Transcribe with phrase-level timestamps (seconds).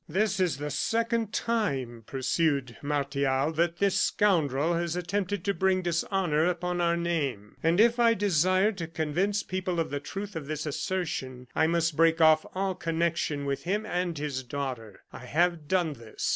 [0.09, 6.47] "This is the second time," pursued Martial, "that this scoundrel has attempted to bring dishonor
[6.47, 10.65] upon our name; and if I desire to convince people of the truth of this
[10.65, 15.03] assertion, I must break off all connection with him and his daughter.
[15.13, 16.29] I have done this.